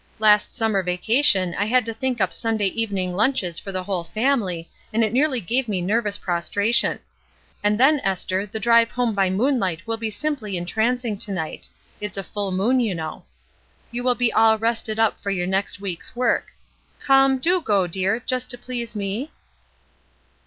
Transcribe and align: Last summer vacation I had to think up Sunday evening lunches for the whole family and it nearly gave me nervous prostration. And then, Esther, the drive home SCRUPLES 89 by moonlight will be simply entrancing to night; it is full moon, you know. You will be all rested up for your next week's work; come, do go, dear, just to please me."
Last 0.17 0.57
summer 0.57 0.81
vacation 0.81 1.53
I 1.59 1.65
had 1.65 1.85
to 1.85 1.93
think 1.93 2.19
up 2.19 2.33
Sunday 2.33 2.69
evening 2.69 3.15
lunches 3.15 3.59
for 3.59 3.71
the 3.71 3.83
whole 3.83 4.03
family 4.03 4.67
and 4.91 5.03
it 5.03 5.13
nearly 5.13 5.39
gave 5.39 5.67
me 5.67 5.79
nervous 5.79 6.17
prostration. 6.17 6.99
And 7.63 7.79
then, 7.79 7.99
Esther, 8.03 8.47
the 8.47 8.59
drive 8.59 8.89
home 8.89 9.09
SCRUPLES 9.13 9.25
89 9.27 9.35
by 9.35 9.43
moonlight 9.43 9.85
will 9.85 9.97
be 9.97 10.09
simply 10.09 10.57
entrancing 10.57 11.19
to 11.19 11.31
night; 11.31 11.69
it 11.99 12.17
is 12.17 12.25
full 12.27 12.51
moon, 12.51 12.79
you 12.79 12.95
know. 12.95 13.25
You 13.91 14.03
will 14.03 14.15
be 14.15 14.33
all 14.33 14.57
rested 14.57 14.97
up 14.97 15.21
for 15.21 15.29
your 15.29 15.45
next 15.45 15.79
week's 15.79 16.15
work; 16.15 16.47
come, 16.99 17.37
do 17.37 17.61
go, 17.61 17.85
dear, 17.85 18.19
just 18.25 18.49
to 18.49 18.57
please 18.57 18.95
me." 18.95 19.29